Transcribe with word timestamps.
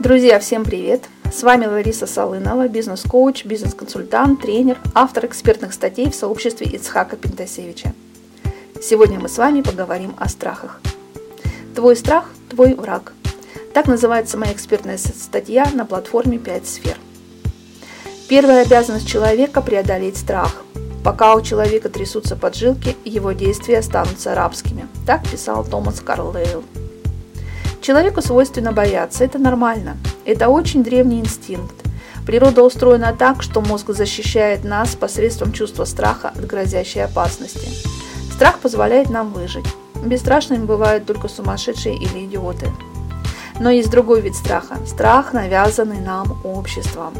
Друзья, 0.00 0.38
всем 0.38 0.64
привет! 0.64 1.02
С 1.30 1.42
вами 1.42 1.66
Лариса 1.66 2.06
Салынова, 2.06 2.68
бизнес-коуч, 2.68 3.44
бизнес-консультант, 3.44 4.40
тренер, 4.40 4.78
автор 4.94 5.26
экспертных 5.26 5.74
статей 5.74 6.10
в 6.10 6.14
сообществе 6.14 6.66
Ицхака 6.68 7.16
Пентасевича. 7.16 7.92
Сегодня 8.80 9.20
мы 9.20 9.28
с 9.28 9.36
вами 9.36 9.60
поговорим 9.60 10.14
о 10.16 10.30
страхах. 10.30 10.80
Твой 11.74 11.96
страх– 11.96 12.30
твой 12.48 12.72
враг. 12.72 13.12
Так 13.74 13.88
называется 13.88 14.38
моя 14.38 14.54
экспертная 14.54 14.96
статья 14.96 15.68
на 15.74 15.84
платформе 15.84 16.38
5 16.38 16.66
сфер. 16.66 16.96
Первая 18.26 18.62
обязанность 18.62 19.06
человека– 19.06 19.60
преодолеть 19.62 20.16
страх. 20.16 20.62
Пока 21.04 21.34
у 21.34 21.42
человека 21.42 21.90
трясутся 21.90 22.36
поджилки, 22.36 22.96
его 23.04 23.32
действия 23.32 23.80
останутся 23.80 24.34
рабскими. 24.34 24.88
Так 25.06 25.28
писал 25.28 25.62
Томас 25.62 26.00
Карлейл. 26.00 26.64
Человеку 27.80 28.20
свойственно 28.20 28.72
бояться, 28.72 29.24
это 29.24 29.38
нормально. 29.38 29.96
Это 30.26 30.48
очень 30.48 30.84
древний 30.84 31.20
инстинкт. 31.20 31.74
Природа 32.26 32.62
устроена 32.62 33.14
так, 33.18 33.42
что 33.42 33.62
мозг 33.62 33.88
защищает 33.88 34.64
нас 34.64 34.94
посредством 34.94 35.52
чувства 35.52 35.86
страха 35.86 36.28
от 36.28 36.46
грозящей 36.46 37.02
опасности. 37.02 37.68
Страх 38.32 38.58
позволяет 38.58 39.08
нам 39.08 39.32
выжить. 39.32 39.64
Бесстрашными 40.04 40.64
бывают 40.64 41.06
только 41.06 41.28
сумасшедшие 41.28 41.96
или 41.96 42.26
идиоты. 42.26 42.70
Но 43.58 43.70
есть 43.70 43.90
другой 43.90 44.20
вид 44.20 44.34
страха– 44.34 44.76
страх, 44.86 45.32
навязанный 45.32 46.00
нам 46.00 46.38
обществом. 46.44 47.14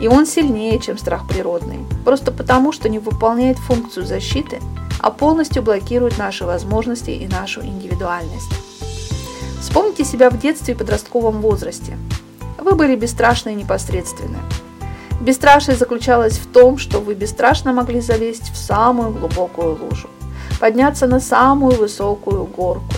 И 0.00 0.08
он 0.08 0.26
сильнее, 0.26 0.78
чем 0.80 0.98
страх 0.98 1.26
природный, 1.28 1.78
просто 2.04 2.32
потому, 2.32 2.72
что 2.72 2.88
не 2.88 2.98
выполняет 2.98 3.58
функцию 3.58 4.04
защиты, 4.04 4.60
а 5.00 5.10
полностью 5.10 5.62
блокирует 5.62 6.18
наши 6.18 6.44
возможности 6.44 7.10
и 7.10 7.26
нашу 7.28 7.62
индивидуальность. 7.62 8.52
Вспомните 9.66 10.04
себя 10.04 10.30
в 10.30 10.38
детстве 10.38 10.74
и 10.74 10.76
подростковом 10.76 11.40
возрасте. 11.40 11.98
Вы 12.56 12.76
были 12.76 12.94
бесстрашны 12.94 13.50
и 13.50 13.56
непосредственны. 13.56 14.38
Бесстрашие 15.20 15.76
заключалось 15.76 16.38
в 16.38 16.46
том, 16.52 16.78
что 16.78 17.00
вы 17.00 17.14
бесстрашно 17.14 17.72
могли 17.72 18.00
залезть 18.00 18.52
в 18.52 18.56
самую 18.56 19.10
глубокую 19.10 19.76
лужу, 19.76 20.08
подняться 20.60 21.08
на 21.08 21.18
самую 21.18 21.74
высокую 21.74 22.44
горку, 22.44 22.94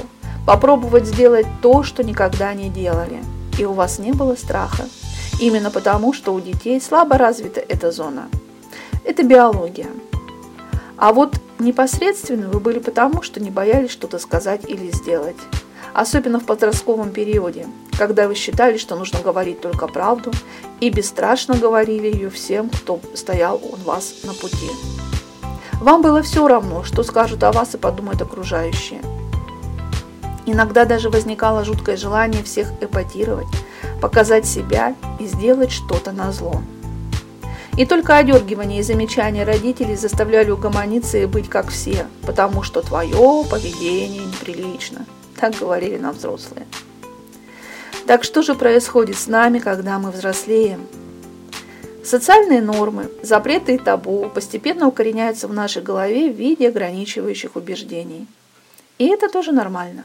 попробовать 0.47 1.07
сделать 1.07 1.47
то, 1.63 1.83
что 1.83 2.05
никогда 2.05 2.53
не 2.53 2.69
делали, 2.69 3.25
и 3.59 3.65
у 3.65 3.73
вас 3.73 3.99
не 3.99 4.13
было 4.13 4.35
страха. 4.35 4.85
Именно 5.41 5.71
потому, 5.71 6.13
что 6.13 6.35
у 6.35 6.41
детей 6.41 6.83
слабо 6.83 7.17
развита 7.17 7.61
эта 7.61 7.91
зона. 7.93 8.29
Это 9.05 9.23
биология. 9.23 9.89
А 10.99 11.15
вот 11.15 11.41
непосредственно 11.59 12.51
вы 12.51 12.61
были 12.61 12.79
потому, 12.79 13.23
что 13.23 13.41
не 13.41 13.51
боялись 13.51 13.91
что-то 13.91 14.19
сказать 14.19 14.69
или 14.69 14.91
сделать 14.91 15.37
особенно 15.95 16.41
в 16.41 16.45
подростковом 16.47 17.11
периоде, 17.11 17.67
когда 17.99 18.29
вы 18.29 18.35
считали, 18.35 18.79
что 18.79 18.97
нужно 18.97 19.21
говорить 19.21 19.61
только 19.61 19.89
правду 19.89 20.33
и 20.81 20.91
бесстрашно 20.91 21.57
говорили 21.57 22.07
ее 22.07 22.31
всем, 22.31 22.71
кто 22.71 23.01
стоял 23.15 23.61
у 23.63 23.77
вас 23.85 24.15
на 24.25 24.33
пути. 24.35 24.71
Вам 25.81 26.03
было 26.03 26.23
все 26.23 26.47
равно, 26.47 26.85
что 26.85 27.03
скажут 27.03 27.43
о 27.45 27.53
вас 27.53 27.75
и 27.75 27.79
подумают 27.79 28.23
окружающие. 28.23 29.01
Иногда 30.47 30.85
даже 30.85 31.11
возникало 31.11 31.65
жуткое 31.65 31.97
желание 31.97 32.43
всех 32.43 32.73
эпатировать, 32.81 33.49
показать 34.01 34.47
себя 34.47 34.95
и 35.21 35.27
сделать 35.27 35.71
что-то 35.71 36.13
на 36.13 36.33
зло. 36.33 36.63
И 37.77 37.85
только 37.85 38.17
одергивание 38.17 38.81
и 38.81 38.83
замечания 38.83 39.45
родителей 39.45 39.95
заставляли 39.95 40.51
угомониться 40.51 41.19
и 41.19 41.27
быть 41.27 41.49
как 41.49 41.69
все, 41.69 42.07
потому 42.27 42.63
что 42.63 42.81
твое 42.83 43.45
поведение 43.49 44.25
неприлично– 44.25 45.07
так 45.39 45.55
говорили 45.55 45.97
нам 45.97 46.15
взрослые. 46.15 46.67
Так 48.07 48.25
что 48.25 48.43
же 48.43 48.55
происходит 48.55 49.17
с 49.17 49.27
нами, 49.27 49.59
когда 49.59 49.99
мы 49.99 50.11
взрослеем? 50.11 50.87
Социальные 52.05 52.63
нормы, 52.63 53.11
запреты 53.23 53.75
и 53.75 53.79
табу 53.79 54.31
постепенно 54.35 54.89
укореняются 54.89 55.47
в 55.47 55.53
нашей 55.53 55.83
голове 55.83 56.31
в 56.31 56.37
виде 56.37 56.69
ограничивающих 56.69 57.55
убеждений. 57.55 58.27
И 58.97 59.07
это 59.07 59.29
тоже 59.29 59.53
нормально. 59.53 60.05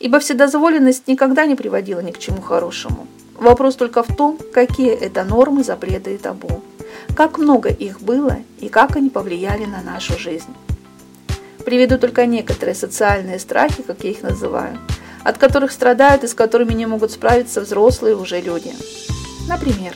Ибо 0.00 0.18
вседозволенность 0.18 1.06
никогда 1.06 1.46
не 1.46 1.54
приводила 1.54 2.00
ни 2.00 2.10
к 2.10 2.18
чему 2.18 2.42
хорошему. 2.42 3.06
Вопрос 3.36 3.76
только 3.76 4.02
в 4.02 4.16
том, 4.16 4.36
какие 4.52 4.90
это 4.90 5.22
нормы, 5.22 5.62
запреты 5.62 6.14
и 6.14 6.18
табу, 6.18 6.60
как 7.16 7.38
много 7.38 7.68
их 7.68 8.00
было 8.00 8.38
и 8.58 8.68
как 8.68 8.96
они 8.96 9.08
повлияли 9.08 9.64
на 9.64 9.80
нашу 9.80 10.18
жизнь. 10.18 10.52
Приведу 11.64 11.98
только 11.98 12.26
некоторые 12.26 12.74
социальные 12.74 13.38
страхи, 13.38 13.82
как 13.82 14.02
я 14.02 14.10
их 14.10 14.22
называю, 14.22 14.78
от 15.22 15.38
которых 15.38 15.70
страдают 15.70 16.24
и 16.24 16.26
с 16.28 16.34
которыми 16.34 16.72
не 16.72 16.86
могут 16.86 17.12
справиться 17.12 17.60
взрослые 17.60 18.16
уже 18.16 18.40
люди. 18.40 18.72
Например, 19.48 19.94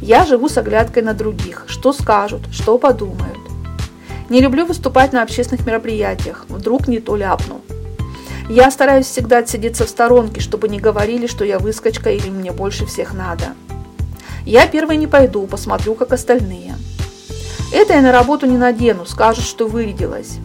я 0.00 0.26
живу 0.26 0.48
с 0.48 0.58
оглядкой 0.58 1.02
на 1.02 1.14
других, 1.14 1.64
что 1.68 1.92
скажут, 1.92 2.42
что 2.52 2.76
подумают. 2.76 3.38
Не 4.28 4.40
люблю 4.40 4.66
выступать 4.66 5.12
на 5.12 5.22
общественных 5.22 5.66
мероприятиях, 5.66 6.44
вдруг 6.48 6.88
не 6.88 7.00
то 7.00 7.16
ляпну. 7.16 7.62
Я 8.48 8.70
стараюсь 8.70 9.06
всегда 9.06 9.38
отсидеться 9.38 9.86
в 9.86 9.88
сторонке, 9.88 10.40
чтобы 10.40 10.68
не 10.68 10.78
говорили, 10.78 11.26
что 11.26 11.44
я 11.44 11.58
выскочка 11.58 12.10
или 12.10 12.28
мне 12.28 12.52
больше 12.52 12.84
всех 12.84 13.14
надо. 13.14 13.54
Я 14.44 14.66
первой 14.66 14.96
не 14.96 15.06
пойду, 15.06 15.46
посмотрю, 15.46 15.94
как 15.94 16.12
остальные. 16.12 16.74
Это 17.72 17.94
я 17.94 18.02
на 18.02 18.12
работу 18.12 18.46
не 18.46 18.58
надену, 18.58 19.06
скажут, 19.06 19.44
что 19.44 19.66
вырядилась. 19.68 20.38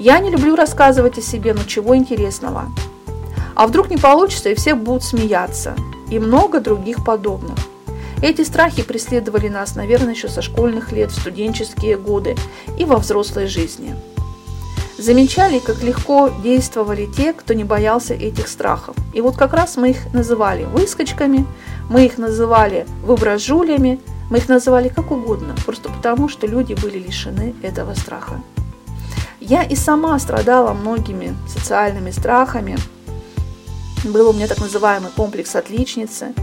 Я 0.00 0.18
не 0.18 0.30
люблю 0.30 0.56
рассказывать 0.56 1.18
о 1.18 1.20
себе, 1.20 1.52
но 1.52 1.62
чего 1.64 1.94
интересного. 1.94 2.72
А 3.54 3.66
вдруг 3.66 3.90
не 3.90 3.98
получится, 3.98 4.48
и 4.48 4.54
все 4.54 4.74
будут 4.74 5.04
смеяться. 5.04 5.76
И 6.10 6.18
много 6.18 6.60
других 6.60 7.04
подобных. 7.04 7.58
Эти 8.22 8.40
страхи 8.40 8.82
преследовали 8.82 9.48
нас, 9.48 9.76
наверное, 9.76 10.14
еще 10.14 10.30
со 10.30 10.40
школьных 10.40 10.92
лет, 10.92 11.10
в 11.10 11.20
студенческие 11.20 11.98
годы 11.98 12.34
и 12.78 12.86
во 12.86 12.96
взрослой 12.96 13.46
жизни. 13.46 13.94
Замечали, 14.96 15.58
как 15.58 15.82
легко 15.82 16.30
действовали 16.42 17.04
те, 17.04 17.34
кто 17.34 17.52
не 17.52 17.64
боялся 17.64 18.14
этих 18.14 18.48
страхов. 18.48 18.96
И 19.12 19.20
вот 19.20 19.36
как 19.36 19.52
раз 19.52 19.76
мы 19.76 19.90
их 19.90 20.14
называли 20.14 20.64
выскочками, 20.64 21.44
мы 21.90 22.06
их 22.06 22.16
называли 22.16 22.86
выброжулями, 23.04 24.00
мы 24.30 24.38
их 24.38 24.48
называли 24.48 24.88
как 24.88 25.10
угодно, 25.10 25.54
просто 25.66 25.90
потому, 25.90 26.30
что 26.30 26.46
люди 26.46 26.72
были 26.72 26.96
лишены 26.96 27.54
этого 27.62 27.92
страха. 27.92 28.40
Я 29.50 29.64
и 29.64 29.74
сама 29.74 30.16
страдала 30.20 30.72
многими 30.74 31.36
социальными 31.48 32.12
страхами. 32.12 32.78
Был 34.04 34.30
у 34.30 34.32
меня 34.32 34.46
так 34.46 34.60
называемый 34.60 35.10
комплекс 35.10 35.56
отличницы. 35.56 36.34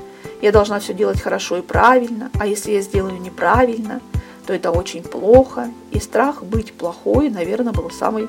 Я 0.41 0.51
должна 0.51 0.81
все 0.81 0.93
делать 0.93 1.21
хорошо 1.21 1.55
и 1.55 1.61
правильно, 1.61 2.29
а 2.37 2.45
если 2.45 2.73
я 2.73 2.81
сделаю 2.81 3.17
неправильно, 3.21 4.01
то 4.45 4.51
это 4.51 4.71
очень 4.71 5.03
плохо. 5.03 5.71
И 5.91 6.01
страх 6.01 6.43
быть 6.43 6.73
плохой, 6.73 7.29
наверное, 7.29 7.71
был 7.71 7.89
самый 7.91 8.27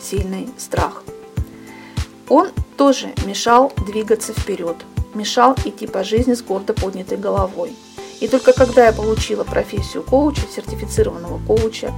сильный 0.00 0.48
страх. 0.58 1.02
Он 2.28 2.50
тоже 2.76 3.08
мешал 3.26 3.72
двигаться 3.84 4.32
вперед, 4.32 4.76
мешал 5.12 5.56
идти 5.64 5.88
по 5.88 6.04
жизни 6.04 6.34
с 6.34 6.42
гордо 6.42 6.72
поднятой 6.72 7.18
головой. 7.18 7.74
И 8.20 8.28
только 8.28 8.52
когда 8.52 8.86
я 8.86 8.92
получила 8.92 9.42
профессию 9.42 10.04
коуча, 10.04 10.42
сертифицированного 10.54 11.40
коуча, 11.48 11.92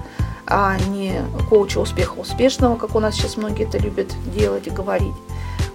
а 0.55 0.77
не 0.77 1.15
коуча 1.49 1.81
успеха 1.81 2.19
успешного, 2.19 2.77
как 2.77 2.95
у 2.95 3.01
нас 3.01 3.15
сейчас 3.15 3.39
многие 3.39 3.67
это 3.67 3.79
любят 3.79 4.09
делать 4.35 4.67
и 4.67 4.71
говорить. 4.71 5.15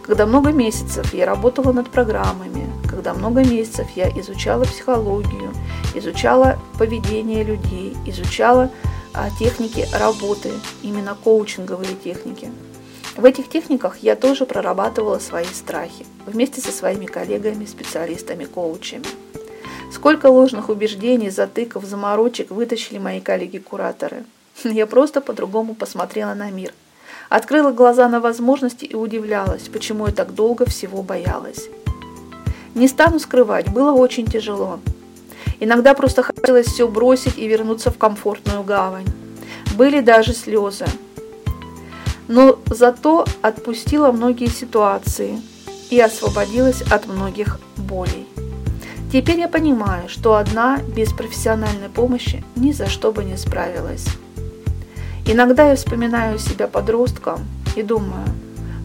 Когда 0.04 0.28
много 0.28 0.52
месяцев 0.52 1.16
я 1.16 1.26
работала 1.26 1.72
над 1.72 1.90
программами, 1.90 2.70
когда 2.88 3.16
много 3.16 3.44
месяцев 3.44 3.88
я 3.96 4.08
изучала 4.20 4.66
психологию, 4.66 5.52
изучала 5.96 6.60
поведение 6.78 7.44
людей, 7.44 7.98
изучала 8.06 8.70
а, 9.16 9.32
техники 9.40 9.88
работы, 9.94 10.52
именно 10.84 11.18
коучинговые 11.24 11.96
техники. 11.96 12.52
В 13.16 13.26
этих 13.26 13.50
техниках 13.50 13.98
я 14.04 14.16
тоже 14.16 14.46
прорабатывала 14.46 15.18
свои 15.18 15.46
страхи 15.46 16.06
вместе 16.28 16.62
со 16.62 16.72
своими 16.72 17.08
коллегами, 17.08 17.66
специалистами, 17.66 18.46
коучами. 18.46 19.06
Сколько 19.92 20.28
ложных 20.28 20.70
убеждений, 20.70 21.32
затыков, 21.32 21.84
заморочек 21.84 22.52
вытащили 22.52 23.00
мои 23.00 23.22
коллеги-кураторы– 23.22 24.24
Я 24.64 24.88
просто 24.88 25.22
по-другому 25.22 25.76
посмотрела 25.76 26.34
на 26.34 26.50
мир. 26.50 26.74
Открыла 27.30 27.72
глаза 27.72 28.08
на 28.08 28.20
возможности 28.20 28.86
и 28.86 28.96
удивлялась, 28.96 29.70
почему 29.70 30.08
я 30.08 30.14
так 30.14 30.34
долго 30.34 30.66
всего 30.66 31.04
боялась. 31.04 31.70
Не 32.74 32.88
стану 32.88 33.20
скрывать, 33.20 33.70
было 33.70 33.92
очень 33.92 34.26
тяжело. 34.26 34.80
Иногда 35.60 35.94
просто 35.94 36.24
хотелось 36.24 36.68
все 36.68 36.88
бросить 36.88 37.38
и 37.38 37.48
вернуться 37.48 37.92
в 37.92 37.98
комфортную 37.98 38.64
гавань. 38.64 39.08
Были 39.76 40.00
даже 40.02 40.34
слезы. 40.34 40.86
Но 42.28 42.60
зато 42.68 43.26
отпустила 43.42 44.12
многие 44.12 44.50
ситуации 44.50 45.42
и 45.90 46.00
освободилась 46.00 46.82
от 46.82 47.08
многих 47.08 47.60
болей. 47.78 48.28
Теперь 49.12 49.40
я 49.40 49.48
понимаю, 49.48 50.10
что 50.10 50.36
одна 50.36 50.80
без 50.96 51.14
профессиональной 51.14 51.90
помощи 51.90 52.44
ни 52.56 52.72
за 52.74 52.88
что 52.88 53.12
бы 53.12 53.24
не 53.24 53.38
справилась. 53.38 54.06
Иногда 55.28 55.70
я 55.70 55.76
вспоминаю 55.76 56.40
себя 56.40 56.68
подростком 56.68 57.42
и 57.76 57.84
думаю, 57.84 58.26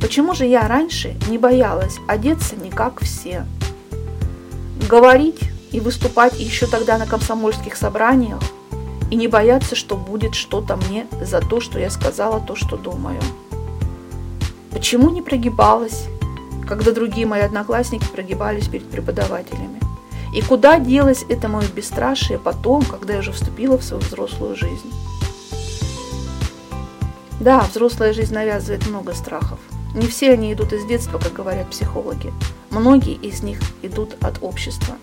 почему 0.00 0.34
же 0.34 0.44
я 0.44 0.68
раньше 0.68 1.16
не 1.28 1.38
боялась 1.38 1.98
одеться 2.08 2.56
не 2.56 2.70
как 2.70 3.00
все? 3.00 3.46
говорить 4.88 5.40
и 5.70 5.80
выступать 5.80 6.38
еще 6.38 6.66
тогда 6.66 6.98
на 6.98 7.06
комсомольских 7.06 7.76
собраниях, 7.76 8.42
и 9.10 9.16
не 9.16 9.26
бояться, 9.26 9.74
что 9.74 9.96
будет 9.96 10.34
что-то 10.34 10.76
мне 10.76 11.06
за 11.20 11.40
то, 11.40 11.60
что 11.60 11.78
я 11.78 11.88
сказала 11.88 12.40
то, 12.40 12.56
что 12.56 12.76
думаю. 12.76 13.20
Почему 14.70 15.10
не 15.10 15.22
прогибалась, 15.22 16.06
когда 16.68 16.92
другие 16.92 17.26
мои 17.26 17.40
одноклассники 17.40 18.06
прогибались 18.06 18.68
перед 18.68 18.86
преподавателями? 18.90 19.80
И 20.34 20.40
куда 20.40 20.78
делось 20.78 21.24
это 21.28 21.48
мое 21.48 21.66
бесстрашие 21.74 22.38
потом, 22.38 22.82
когда 22.82 23.14
я 23.14 23.20
уже 23.20 23.32
вступила 23.32 23.76
в 23.76 23.84
свою 23.84 24.02
взрослую 24.02 24.56
жизнь? 24.56 24.92
Да, 27.42 27.62
взрослая 27.62 28.12
жизнь 28.12 28.32
навязывает 28.34 28.86
много 28.86 29.14
страхов. 29.14 29.58
Не 29.96 30.06
все 30.06 30.30
они 30.30 30.52
идут 30.52 30.72
из 30.72 30.84
детства, 30.84 31.18
как 31.18 31.32
говорят 31.32 31.68
психологи. 31.70 32.32
Многие 32.70 33.14
из 33.14 33.42
них 33.42 33.58
идут 33.82 34.14
от 34.22 34.40
общества. 34.42 34.94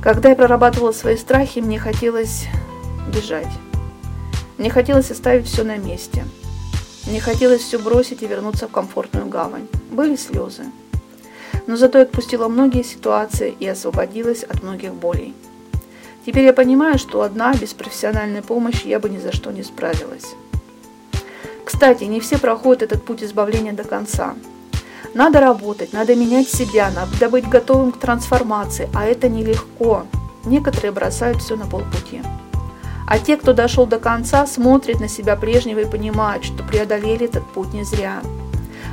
Когда 0.00 0.28
я 0.28 0.36
прорабатывала 0.36 0.92
свои 0.92 1.16
страхи, 1.16 1.58
мне 1.58 1.80
хотелось 1.80 2.46
бежать. 3.12 3.50
Мне 4.58 4.70
хотелось 4.70 5.10
оставить 5.10 5.48
все 5.48 5.64
на 5.64 5.76
месте. 5.76 6.24
Мне 7.08 7.18
хотелось 7.18 7.62
все 7.62 7.80
бросить 7.80 8.22
и 8.22 8.28
вернуться 8.28 8.68
в 8.68 8.70
комфортную 8.70 9.26
гавань. 9.26 9.66
Были 9.90 10.14
слезы. 10.14 10.66
Но 11.66 11.76
зато 11.76 11.98
я 11.98 12.04
отпустила 12.04 12.46
многие 12.46 12.84
ситуации 12.84 13.52
и 13.58 13.66
освободилась 13.66 14.44
от 14.44 14.62
многих 14.62 14.94
болей. 14.94 15.34
Теперь 16.26 16.44
я 16.44 16.52
понимаю, 16.52 16.98
что 16.98 17.22
одна, 17.22 17.52
без 17.54 17.74
профессиональной 17.74 18.42
помощи, 18.42 18.86
я 18.86 18.98
бы 18.98 19.10
ни 19.10 19.18
за 19.18 19.32
что 19.32 19.50
не 19.50 19.62
справилась. 19.62 20.34
Кстати, 21.64 22.04
не 22.04 22.20
все 22.20 22.38
проходят 22.38 22.82
этот 22.82 23.04
путь 23.04 23.22
избавления 23.22 23.72
до 23.72 23.84
конца. 23.84 24.34
Надо 25.12 25.40
работать, 25.40 25.92
надо 25.92 26.16
менять 26.16 26.48
себя, 26.48 26.90
надо 26.90 27.28
быть 27.28 27.48
готовым 27.48 27.92
к 27.92 27.98
трансформации, 27.98 28.88
а 28.94 29.04
это 29.04 29.28
нелегко. 29.28 30.06
Некоторые 30.44 30.92
бросают 30.92 31.42
все 31.42 31.56
на 31.56 31.66
полпути. 31.66 32.22
А 33.06 33.18
те, 33.18 33.36
кто 33.36 33.52
дошел 33.52 33.86
до 33.86 33.98
конца, 33.98 34.46
смотрят 34.46 35.00
на 35.00 35.08
себя 35.08 35.36
прежнего 35.36 35.80
и 35.80 35.90
понимают, 35.90 36.44
что 36.44 36.64
преодолели 36.64 37.26
этот 37.26 37.46
путь 37.46 37.74
не 37.74 37.84
зря. 37.84 38.22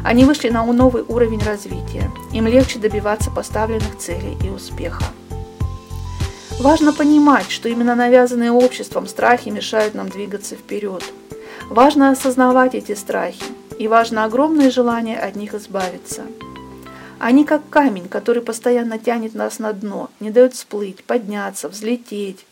Они 0.04 0.26
вышли 0.26 0.50
на 0.50 0.66
новый 0.66 1.04
уровень 1.08 1.42
развития. 1.44 2.12
Им 2.34 2.48
легче 2.48 2.78
добиваться 2.80 3.32
поставленных 3.32 3.98
целей 3.98 4.38
и 4.44 4.50
успеха. 4.50 5.04
Важно 6.62 6.94
понимать, 6.94 7.50
что 7.50 7.70
именно 7.70 7.96
навязанные 7.96 8.52
обществом 8.52 9.08
страхи 9.08 9.50
мешают 9.50 9.96
нам 9.96 10.10
двигаться 10.10 10.56
вперед. 10.56 11.04
Важно 11.72 12.12
осознавать 12.12 12.76
эти 12.76 12.94
страхи 12.94 13.44
и 13.80 13.88
важно 13.88 14.26
огромное 14.26 14.70
желание 14.70 15.18
от 15.18 15.36
них 15.36 15.56
избавиться. 15.56 16.22
Они 17.18 17.46
как 17.46 17.68
камень, 17.72 18.08
который 18.08 18.44
постоянно 18.44 19.00
тянет 19.00 19.34
нас 19.34 19.58
на 19.58 19.74
дно, 19.74 20.12
не 20.20 20.30
дает 20.30 20.54
всплыть, 20.54 21.04
подняться, 21.04 21.68
взлететь. 21.68 22.46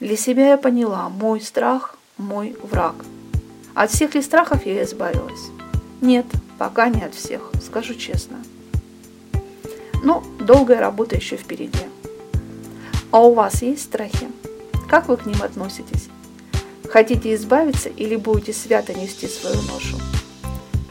Для 0.00 0.16
себя 0.16 0.48
я 0.48 0.56
поняла, 0.56 1.10
мой 1.10 1.42
страх– 1.42 1.98
мой 2.16 2.56
враг. 2.62 2.94
От 3.74 3.90
всех 3.90 4.14
ли 4.14 4.22
страхов 4.22 4.64
я 4.64 4.82
избавилась? 4.84 5.50
Нет, 6.00 6.24
пока 6.56 6.88
не 6.88 7.02
от 7.02 7.14
всех, 7.14 7.50
скажу 7.62 7.94
честно. 7.94 8.38
Но 10.02 10.24
долгая 10.40 10.80
работа 10.80 11.14
еще 11.14 11.36
впереди. 11.36 11.92
А 13.12 13.20
у 13.20 13.34
вас 13.34 13.60
есть 13.60 13.82
страхи? 13.82 14.26
Как 14.88 15.08
вы 15.08 15.18
к 15.18 15.26
ним 15.26 15.42
относитесь? 15.42 16.08
Хотите 16.88 17.34
избавиться 17.34 17.90
или 17.90 18.16
будете 18.16 18.54
свято 18.54 18.94
нести 18.94 19.28
свою 19.28 19.56
ношу? 19.56 19.98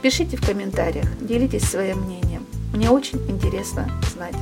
Пишите 0.03 0.37
в 0.37 0.45
комментариях, 0.45 1.07
делитесь 1.19 1.67
своим 1.67 2.01
мнением. 2.01 2.45
Мне 2.73 2.91
очень 2.91 3.17
интересно 3.27 3.89
знать. 4.13 4.35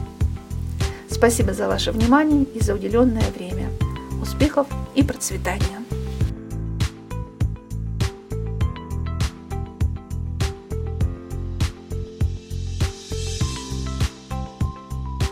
Спасибо 1.10 1.54
за 1.54 1.70
ваше 1.70 1.94
внимание 1.94 2.44
и 2.54 2.62
за 2.62 2.76
уделенное 2.76 3.32
время. 3.32 3.70
Успехов 4.22 4.68
и 4.96 5.02
процветания! 5.02 5.80